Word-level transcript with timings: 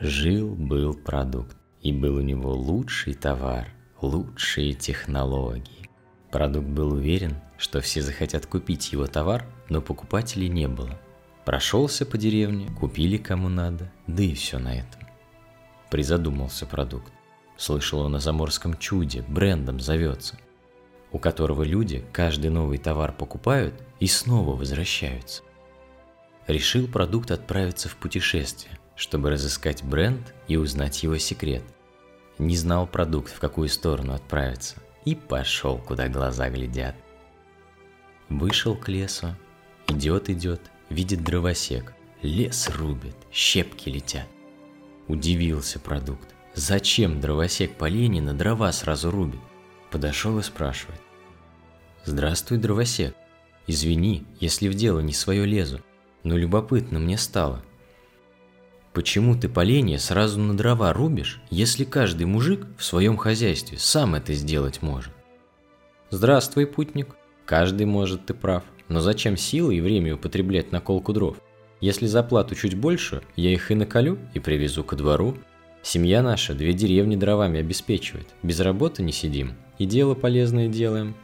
Жил-был 0.00 0.94
продукт, 0.94 1.58
и 1.82 1.92
был 1.92 2.16
у 2.16 2.20
него 2.22 2.54
лучший 2.54 3.12
товар, 3.12 3.68
лучшие 4.00 4.72
технологии. 4.72 5.90
Продукт 6.30 6.68
был 6.68 6.94
уверен, 6.94 7.36
что 7.58 7.82
все 7.82 8.00
захотят 8.00 8.46
купить 8.46 8.92
его 8.92 9.06
товар, 9.06 9.44
но 9.68 9.82
покупателей 9.82 10.48
не 10.48 10.68
было. 10.68 10.98
Прошелся 11.44 12.06
по 12.06 12.16
деревне, 12.16 12.70
купили 12.80 13.18
кому 13.18 13.50
надо, 13.50 13.92
да 14.06 14.22
и 14.22 14.32
все 14.32 14.58
на 14.58 14.74
этом. 14.74 15.02
Призадумался 15.90 16.64
продукт. 16.64 17.12
Слышал 17.58 18.00
он 18.00 18.16
о 18.16 18.20
заморском 18.20 18.78
чуде, 18.78 19.22
брендом 19.28 19.80
зовется, 19.80 20.38
у 21.12 21.18
которого 21.18 21.62
люди 21.62 22.06
каждый 22.14 22.48
новый 22.48 22.78
товар 22.78 23.12
покупают 23.12 23.74
и 23.98 24.06
снова 24.06 24.56
возвращаются. 24.56 25.42
Решил 26.46 26.88
продукт 26.88 27.30
отправиться 27.30 27.90
в 27.90 27.96
путешествие, 27.96 28.79
чтобы 29.00 29.30
разыскать 29.30 29.82
бренд 29.82 30.34
и 30.46 30.58
узнать 30.58 31.02
его 31.02 31.16
секрет. 31.16 31.62
Не 32.36 32.54
знал 32.54 32.86
продукт, 32.86 33.32
в 33.32 33.40
какую 33.40 33.70
сторону 33.70 34.12
отправиться, 34.12 34.76
и 35.06 35.14
пошел, 35.14 35.78
куда 35.78 36.08
глаза 36.08 36.50
глядят. 36.50 36.94
Вышел 38.28 38.76
к 38.76 38.88
лесу, 38.88 39.34
идет-идет, 39.88 40.60
видит 40.90 41.24
дровосек, 41.24 41.94
лес 42.20 42.68
рубит, 42.68 43.16
щепки 43.32 43.88
летят. 43.88 44.28
Удивился 45.08 45.78
продукт. 45.78 46.28
Зачем 46.54 47.22
дровосек 47.22 47.76
по 47.76 47.86
лени 47.86 48.20
на 48.20 48.34
дрова 48.34 48.70
сразу 48.70 49.10
рубит? 49.10 49.40
Подошел 49.90 50.38
и 50.38 50.42
спрашивает. 50.42 51.00
Здравствуй, 52.04 52.58
дровосек. 52.58 53.16
Извини, 53.66 54.26
если 54.40 54.68
в 54.68 54.74
дело 54.74 55.00
не 55.00 55.14
свое 55.14 55.46
лезу, 55.46 55.80
но 56.22 56.36
любопытно 56.36 56.98
мне 56.98 57.16
стало. 57.16 57.64
Почему 59.00 59.34
ты 59.34 59.48
поленья 59.48 59.96
сразу 59.96 60.38
на 60.38 60.54
дрова 60.54 60.92
рубишь, 60.92 61.40
если 61.48 61.84
каждый 61.84 62.26
мужик 62.26 62.66
в 62.76 62.84
своем 62.84 63.16
хозяйстве 63.16 63.78
сам 63.78 64.14
это 64.14 64.34
сделать 64.34 64.82
может? 64.82 65.10
Здравствуй, 66.10 66.66
путник. 66.66 67.16
Каждый 67.46 67.86
может, 67.86 68.26
ты 68.26 68.34
прав. 68.34 68.62
Но 68.88 69.00
зачем 69.00 69.38
силы 69.38 69.76
и 69.76 69.80
время 69.80 70.16
употреблять 70.16 70.70
на 70.70 70.82
колку 70.82 71.14
дров? 71.14 71.38
Если 71.80 72.04
заплату 72.04 72.54
чуть 72.54 72.74
больше, 72.74 73.22
я 73.36 73.50
их 73.50 73.70
и 73.70 73.74
наколю 73.74 74.18
и 74.34 74.38
привезу 74.38 74.84
ко 74.84 74.96
двору. 74.96 75.34
Семья 75.80 76.22
наша 76.22 76.52
две 76.52 76.74
деревни 76.74 77.16
дровами 77.16 77.58
обеспечивает. 77.58 78.28
Без 78.42 78.60
работы 78.60 79.02
не 79.02 79.12
сидим 79.12 79.54
и 79.78 79.86
дело 79.86 80.14
полезное 80.14 80.68
делаем. 80.68 81.14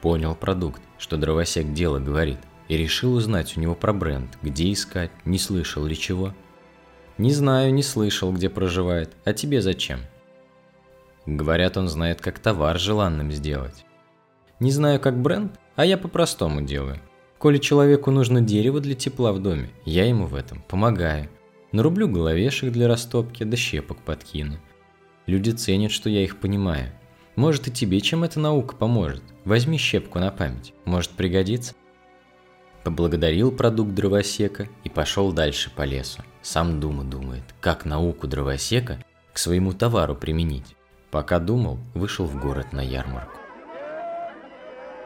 Понял 0.00 0.34
продукт, 0.34 0.82
что 0.98 1.16
дровосек 1.16 1.72
дело 1.72 2.00
говорит, 2.00 2.38
и 2.66 2.76
решил 2.76 3.14
узнать 3.14 3.56
у 3.56 3.60
него 3.60 3.76
про 3.76 3.92
бренд, 3.92 4.36
где 4.42 4.72
искать, 4.72 5.12
не 5.24 5.38
слышал 5.38 5.84
ли 5.84 5.96
чего. 5.96 6.34
Не 7.18 7.32
знаю, 7.32 7.74
не 7.74 7.82
слышал, 7.82 8.32
где 8.32 8.48
проживает. 8.48 9.16
А 9.24 9.32
тебе 9.32 9.60
зачем? 9.60 10.00
Говорят, 11.26 11.76
он 11.76 11.88
знает, 11.88 12.20
как 12.20 12.38
товар 12.38 12.78
желанным 12.78 13.32
сделать. 13.32 13.84
Не 14.60 14.70
знаю, 14.70 15.00
как 15.00 15.20
бренд, 15.20 15.58
а 15.74 15.84
я 15.84 15.98
по-простому 15.98 16.62
делаю. 16.62 17.00
Коли 17.38 17.58
человеку 17.58 18.12
нужно 18.12 18.40
дерево 18.40 18.80
для 18.80 18.94
тепла 18.94 19.32
в 19.32 19.40
доме, 19.40 19.70
я 19.84 20.06
ему 20.06 20.26
в 20.26 20.34
этом 20.34 20.62
помогаю. 20.62 21.28
Нарублю 21.72 22.08
головешек 22.08 22.72
для 22.72 22.88
растопки, 22.88 23.42
да 23.42 23.56
щепок 23.56 23.98
подкину. 23.98 24.58
Люди 25.26 25.50
ценят, 25.50 25.90
что 25.90 26.08
я 26.08 26.22
их 26.22 26.38
понимаю. 26.38 26.92
Может 27.36 27.68
и 27.68 27.72
тебе 27.72 28.00
чем 28.00 28.24
эта 28.24 28.40
наука 28.40 28.74
поможет. 28.74 29.22
Возьми 29.44 29.76
щепку 29.76 30.18
на 30.18 30.30
память, 30.30 30.72
может 30.84 31.10
пригодится. 31.10 31.74
Поблагодарил 32.84 33.52
продукт 33.52 33.92
дровосека 33.92 34.68
и 34.84 34.88
пошел 34.88 35.32
дальше 35.32 35.70
по 35.74 35.82
лесу. 35.82 36.22
Сам 36.50 36.80
дума 36.80 37.04
думает, 37.04 37.44
как 37.60 37.84
науку 37.84 38.26
дровосека 38.26 39.04
к 39.34 39.38
своему 39.38 39.74
товару 39.74 40.14
применить. 40.14 40.76
Пока 41.10 41.40
думал, 41.40 41.78
вышел 41.92 42.24
в 42.24 42.40
город 42.40 42.72
на 42.72 42.80
ярмарку. 42.80 43.38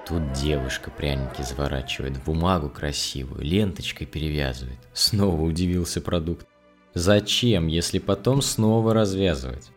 Тут 0.07 0.35
девушка 0.35 0.93
пряники 0.93 1.43
заворачивает 1.43 2.17
в 2.17 2.25
бумагу 2.25 2.69
красивую, 2.71 3.43
ленточкой 3.43 4.07
перевязывает. 4.07 4.79
Снова 4.93 5.43
удивился 5.43 6.01
продукт. 6.01 6.47
Зачем, 6.95 7.67
если 7.67 7.99
потом 7.99 8.41
снова 8.41 8.95
развязывать? 8.95 9.73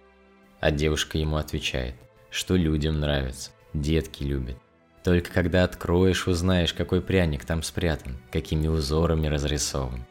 А 0.60 0.70
девушка 0.70 1.18
ему 1.18 1.38
отвечает, 1.38 1.96
что 2.30 2.56
людям 2.56 3.00
нравится, 3.00 3.50
детки 3.74 4.22
любят. 4.22 4.58
Только 5.04 5.32
когда 5.32 5.64
откроешь, 5.64 6.28
узнаешь, 6.28 6.76
какой 6.76 7.02
пряник 7.02 7.44
там 7.44 7.64
спрятан, 7.64 8.20
какими 8.32 8.68
узорами 8.68 9.26
разрисован. 9.26 10.06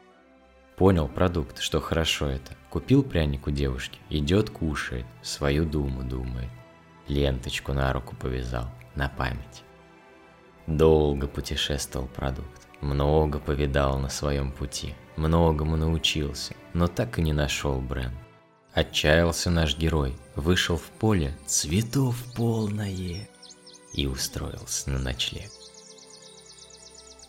Понял 0.76 1.06
продукт, 1.06 1.60
что 1.60 1.80
хорошо 1.80 2.26
это. 2.26 2.52
Купил 2.70 3.04
пряник 3.04 3.46
у 3.46 3.50
девушки, 3.50 4.00
идет 4.10 4.50
кушает, 4.50 5.06
свою 5.22 5.64
думу 5.64 6.02
думает. 6.02 6.50
Ленточку 7.06 7.72
на 7.72 7.92
руку 7.92 8.16
повязал, 8.16 8.68
на 8.96 9.08
память. 9.08 9.62
Долго 10.66 11.28
путешествовал 11.28 12.08
продукт, 12.08 12.66
много 12.80 13.38
повидал 13.38 13.98
на 13.98 14.08
своем 14.08 14.50
пути, 14.50 14.94
многому 15.16 15.76
научился, 15.76 16.54
но 16.72 16.88
так 16.88 17.18
и 17.18 17.22
не 17.22 17.32
нашел 17.32 17.80
бренд. 17.80 18.14
Отчаялся 18.72 19.50
наш 19.50 19.76
герой, 19.78 20.16
вышел 20.34 20.76
в 20.76 20.91
поле, 20.98 21.36
цветов 21.46 22.16
полное 22.34 23.28
и 23.92 24.06
устроился 24.06 24.91
на 24.91 24.98
ночлег. 24.98 25.50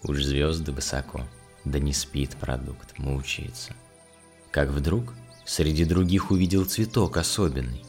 Уж 0.02 0.24
звезды 0.24 0.72
высоко, 0.72 1.22
да 1.66 1.80
не 1.80 1.94
спит 1.94 2.36
продукт, 2.38 2.98
мучается. 2.98 3.74
Как 4.52 4.70
вдруг 4.70 5.14
среди 5.46 5.84
других 5.84 6.32
увидел 6.32 6.66
цветок 6.66 7.18
особенный. 7.18 7.84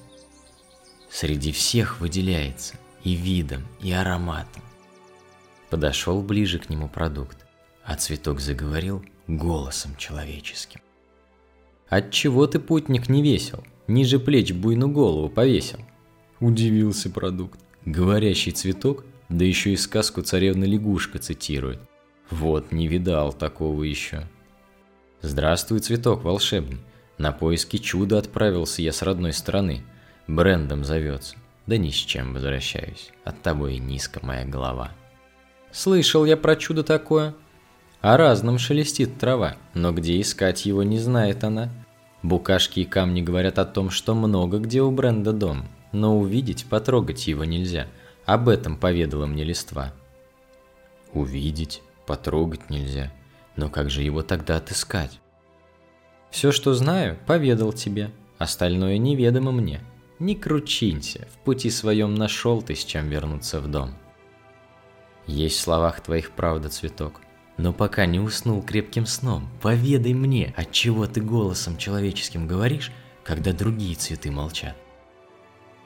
Среди 1.10 1.52
всех 1.52 2.00
выделяется 2.00 2.74
и 3.04 3.14
видом, 3.14 3.66
и 3.80 3.92
ароматом. 3.92 4.62
Подошел 5.70 6.22
ближе 6.22 6.58
к 6.58 6.68
нему 6.68 6.88
продукт, 6.88 7.38
а 7.84 7.96
цветок 7.96 8.40
заговорил 8.40 9.04
голосом 9.26 9.96
человеческим. 9.96 10.80
«Отчего 11.88 12.46
ты, 12.46 12.58
путник, 12.58 13.08
не 13.08 13.22
весел? 13.22 13.62
Ниже 13.86 14.18
плеч 14.18 14.52
буйну 14.52 14.88
голову 14.88 15.28
повесил?» 15.28 15.78
Удивился 16.40 17.10
продукт. 17.10 17.60
Говорящий 17.84 18.50
цветок, 18.50 19.04
да 19.28 19.44
еще 19.44 19.72
и 19.72 19.76
сказку 19.76 20.22
царевна 20.22 20.64
лягушка 20.64 21.20
цитирует. 21.20 21.80
Вот, 22.30 22.72
не 22.72 22.88
видал 22.88 23.32
такого 23.32 23.82
еще. 23.82 24.26
Здравствуй, 25.22 25.80
цветок 25.80 26.24
волшебный. 26.24 26.80
На 27.18 27.32
поиски 27.32 27.78
чуда 27.78 28.18
отправился 28.18 28.82
я 28.82 28.92
с 28.92 29.02
родной 29.02 29.32
стороны. 29.32 29.82
Брендом 30.26 30.84
зовется. 30.84 31.36
Да 31.66 31.76
ни 31.76 31.90
с 31.90 31.94
чем 31.94 32.34
возвращаюсь. 32.34 33.10
От 33.24 33.42
тобой 33.42 33.78
низко 33.78 34.20
моя 34.24 34.44
голова. 34.44 34.90
Слышал 35.72 36.24
я 36.24 36.36
про 36.36 36.56
чудо 36.56 36.82
такое. 36.82 37.34
О 38.00 38.16
разном 38.16 38.58
шелестит 38.58 39.18
трава, 39.18 39.56
но 39.74 39.92
где 39.92 40.20
искать 40.20 40.66
его 40.66 40.82
не 40.82 40.98
знает 40.98 41.44
она. 41.44 41.70
Букашки 42.22 42.80
и 42.80 42.84
камни 42.84 43.22
говорят 43.22 43.58
о 43.58 43.64
том, 43.64 43.90
что 43.90 44.14
много 44.14 44.58
где 44.58 44.82
у 44.82 44.90
бренда 44.90 45.32
дом 45.32 45.66
но 45.96 46.18
увидеть, 46.18 46.66
потрогать 46.66 47.26
его 47.26 47.44
нельзя. 47.44 47.88
Об 48.24 48.48
этом 48.48 48.76
поведала 48.76 49.26
мне 49.26 49.44
листва. 49.44 49.92
Увидеть, 51.12 51.82
потрогать 52.06 52.70
нельзя. 52.70 53.12
Но 53.56 53.68
как 53.68 53.90
же 53.90 54.02
его 54.02 54.22
тогда 54.22 54.56
отыскать? 54.56 55.20
Все, 56.30 56.52
что 56.52 56.74
знаю, 56.74 57.18
поведал 57.26 57.72
тебе. 57.72 58.10
Остальное 58.38 58.98
неведомо 58.98 59.52
мне. 59.52 59.80
Не 60.18 60.34
кручинься, 60.34 61.26
в 61.32 61.38
пути 61.44 61.70
своем 61.70 62.14
нашел 62.14 62.62
ты 62.62 62.74
с 62.74 62.84
чем 62.84 63.08
вернуться 63.08 63.60
в 63.60 63.68
дом. 63.68 63.94
Есть 65.26 65.58
в 65.58 65.60
словах 65.60 66.00
твоих 66.00 66.30
правда, 66.30 66.68
цветок. 66.68 67.20
Но 67.56 67.72
пока 67.72 68.06
не 68.06 68.20
уснул 68.20 68.62
крепким 68.62 69.06
сном, 69.06 69.48
поведай 69.62 70.12
мне, 70.12 70.54
от 70.56 70.72
чего 70.72 71.06
ты 71.06 71.20
голосом 71.20 71.78
человеческим 71.78 72.46
говоришь, 72.46 72.92
когда 73.24 73.52
другие 73.52 73.94
цветы 73.94 74.30
молчат. 74.30 74.76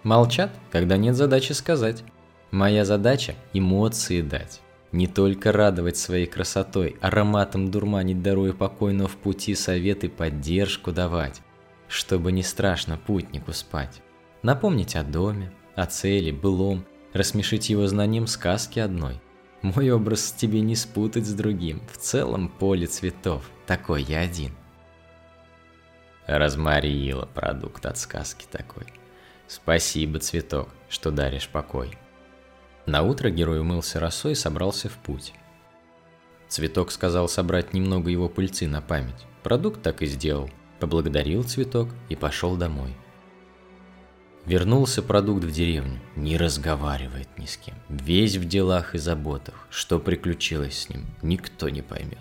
Молчат, 0.02 0.50
когда 0.70 0.96
нет 0.96 1.14
задачи 1.14 1.52
сказать. 1.52 2.02
Моя 2.50 2.84
задача– 2.84 3.34
эмоции 3.52 4.22
дать. 4.22 4.60
Не 4.92 5.06
только 5.06 5.52
радовать 5.52 5.96
своей 5.96 6.26
красотой, 6.26 6.96
ароматом 7.00 7.70
дурманить 7.70 8.22
дорогу 8.22 8.54
покойно 8.54 9.06
в 9.06 9.16
пути 9.16 9.54
советы 9.54 10.08
поддержку 10.08 10.90
давать, 10.90 11.42
чтобы 11.86 12.32
не 12.32 12.42
страшно 12.42 12.96
путнику 12.96 13.52
спать. 13.52 14.02
Напомнить 14.42 14.96
о 14.96 15.04
доме, 15.04 15.52
о 15.76 15.86
цели, 15.86 16.32
былом, 16.32 16.84
рассмешить 17.12 17.70
его 17.70 17.86
знанием 17.86 18.26
сказки 18.26 18.80
одной. 18.80 19.20
Мой 19.62 19.90
образ 19.90 20.32
тебе 20.32 20.60
не 20.60 20.74
спутать 20.74 21.26
с 21.26 21.34
другим, 21.34 21.82
в 21.92 21.98
целом 21.98 22.48
поле 22.48 22.86
цветов, 22.86 23.48
такой 23.66 24.02
я 24.02 24.20
один. 24.20 24.52
Размарила 26.26 27.26
продукт 27.26 27.86
от 27.86 27.98
сказки 27.98 28.46
такой. 28.50 28.86
Спасибо, 29.46 30.18
цветок, 30.18 30.68
что 30.88 31.10
даришь 31.10 31.48
покой. 31.48 31.90
На 32.86 33.02
утро 33.02 33.30
герой 33.30 33.60
умылся 33.60 34.00
росой 34.00 34.32
и 34.32 34.36
собрался 34.36 34.88
в 34.88 34.96
путь. 34.98 35.32
Цветок 36.48 36.90
сказал 36.90 37.28
собрать 37.28 37.72
немного 37.74 38.10
его 38.10 38.28
пыльцы 38.28 38.66
на 38.66 38.80
память. 38.80 39.26
Продукт 39.42 39.82
так 39.82 40.02
и 40.02 40.06
сделал. 40.06 40.50
поблагодарил 40.80 41.44
цветок 41.44 41.90
и 42.08 42.16
пошел 42.16 42.56
домой. 42.56 42.96
Вернулся 44.46 45.02
продукт 45.02 45.44
в 45.44 45.52
деревню, 45.52 46.00
не 46.16 46.38
разговаривает 46.38 47.28
ни 47.36 47.44
с 47.44 47.58
кем, 47.58 47.74
весь 47.90 48.36
в 48.36 48.48
делах 48.48 48.94
и 48.94 48.98
заботах, 48.98 49.66
что 49.68 49.98
приключилось 49.98 50.78
с 50.78 50.88
ним, 50.88 51.04
никто 51.20 51.68
не 51.68 51.82
поймет. 51.82 52.18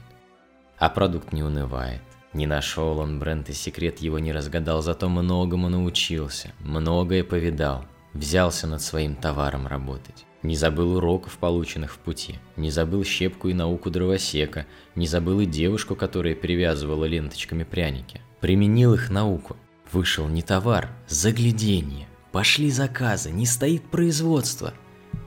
А 0.78 0.90
продукт 0.90 1.32
не 1.32 1.42
унывает, 1.42 2.02
не 2.34 2.46
нашел 2.46 3.00
он 3.00 3.18
бренд 3.18 3.50
и 3.50 3.54
секрет 3.54 4.00
его 4.00 4.20
не 4.20 4.34
разгадал, 4.34 4.82
зато 4.82 5.08
многому 5.08 5.70
научился, 5.70 6.52
многое 6.60 7.24
повидал, 7.24 7.86
взялся 8.14 8.68
над 8.68 8.82
своим 8.82 9.16
товаром 9.16 9.66
работать. 9.66 10.26
Не 10.42 10.56
забыл 10.56 10.96
уроков, 10.96 11.38
полученных 11.38 11.94
в 11.94 11.98
пути, 11.98 12.40
не 12.56 12.72
забыл 12.72 13.04
щепку 13.04 13.50
и 13.50 13.54
науку 13.54 13.90
дровосека, 13.90 14.66
не 14.96 15.06
забыл 15.06 15.42
и 15.42 15.46
девушку, 15.46 15.96
которая 15.96 16.34
перевязывала 16.34 17.06
ленточками 17.06 17.64
пряники. 17.64 18.22
Применил 18.40 18.94
их 18.94 19.10
науку. 19.10 19.58
Вышел 19.92 20.28
не 20.28 20.42
товар, 20.42 20.90
загляденье. 21.08 22.08
Пошли 22.32 22.70
заказы, 22.70 23.32
не 23.32 23.46
стоит 23.46 23.84
производство. 23.90 24.74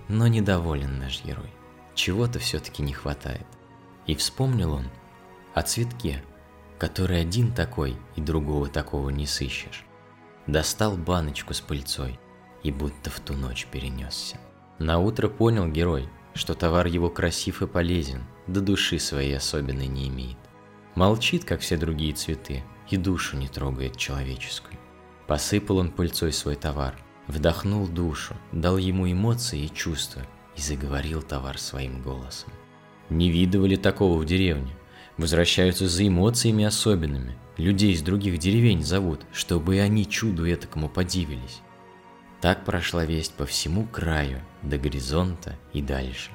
Но 0.09 0.29
недоволен 0.29 0.99
наш 0.99 1.23
герой. 1.25 1.51
Чего-то 1.95 2.39
все-таки 2.39 2.83
не 2.83 2.93
хватает. 2.93 3.47
И 4.07 4.15
вспомнил 4.15 4.73
он 4.73 4.87
о 5.53 5.63
цветке, 5.63 6.23
который 6.79 7.21
один 7.21 7.53
такой 7.53 7.97
и 8.17 8.21
другого 8.21 8.69
такого 8.69 9.11
не 9.11 9.27
сыщешь. 9.27 9.85
Достал 10.47 10.97
баночку 10.97 11.53
с 11.55 11.61
пыльцой 11.61 12.19
и 12.63 12.71
будто 12.71 13.11
в 13.11 13.21
ту 13.21 13.35
ночь 13.35 13.67
перенесся. 13.71 14.39
На 14.83 14.99
утро 14.99 15.29
понял 15.29 15.69
герой, 15.69 16.09
что 16.35 16.55
товар 16.55 16.89
его 16.89 17.09
красив 17.09 17.63
и 17.63 17.69
полезен, 17.69 18.25
да 18.49 18.61
души 18.61 18.99
своей 18.99 19.37
особенной 19.37 19.87
не 19.87 20.09
имеет. 20.09 20.39
Молчит, 20.97 21.45
как 21.45 21.61
все 21.61 21.77
другие 21.77 22.15
цветы, 22.15 22.65
и 22.91 22.97
душу 22.97 23.37
не 23.37 23.47
трогает 23.47 23.97
человеческую. 23.97 24.77
Посыпал 25.29 25.77
он 25.77 25.93
пыльцой 25.93 26.33
свой 26.33 26.57
товар, 26.57 26.97
вдохнул 27.29 27.87
душу, 27.87 28.35
дал 28.51 28.77
ему 28.77 29.09
эмоции 29.09 29.67
и 29.67 29.73
чувства, 29.73 30.23
и 30.57 30.61
заговорил 30.61 31.23
товар 31.23 31.61
своим 31.61 32.03
голосом. 32.03 32.53
Не 33.09 33.31
видывали 33.31 33.77
такого 33.77 34.19
в 34.19 34.25
деревне. 34.25 34.73
Возвращаются 35.17 35.87
за 35.87 36.09
эмоциями 36.09 36.65
особенными. 36.65 37.39
Людей 37.57 37.93
из 37.93 38.03
других 38.03 38.39
деревень 38.39 38.83
зовут, 38.83 39.21
чтобы 39.33 39.77
и 39.77 39.79
они 39.79 40.09
чуду 40.09 40.53
этакому 40.53 40.89
подивились. 40.89 41.61
Так 42.43 42.65
прошла 42.65 43.05
весть 43.05 43.35
по 43.35 43.47
всему 43.47 43.87
краю, 43.87 44.41
до 44.63 44.77
горизонта 44.77 45.57
и 45.73 45.81
дальше. 45.81 46.33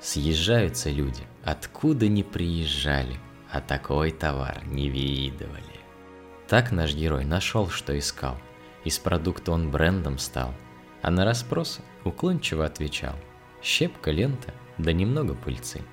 Съезжаются 0.00 0.88
люди, 0.88 1.24
откуда 1.42 2.06
не 2.06 2.22
приезжали, 2.22 3.18
а 3.50 3.60
такой 3.60 4.12
товар 4.12 4.64
не 4.64 4.88
видывали. 4.88 5.80
Так 6.46 6.70
наш 6.70 6.94
герой 6.94 7.24
нашел, 7.24 7.68
что 7.68 7.98
искал. 7.98 8.38
Из 8.84 9.00
продукта 9.00 9.50
он 9.50 9.70
брендом 9.70 10.18
стал, 10.18 10.54
а 11.02 11.10
на 11.10 11.24
расспросы 11.24 11.82
уклончиво 12.04 12.64
отвечал. 12.64 13.16
Щепка, 13.62 14.12
лента, 14.12 14.54
да 14.78 14.92
немного 14.92 15.34
пыльцы– 15.34 15.82